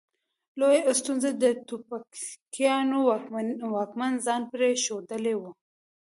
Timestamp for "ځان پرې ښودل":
4.25-5.23